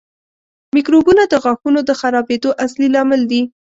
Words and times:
میکروبونه 0.75 1.23
د 1.27 1.33
غاښونو 1.43 1.79
د 1.85 1.91
خرابېدو 1.99 2.49
اصلي 2.65 2.87
لامل 2.95 3.21
دي. 3.31 3.41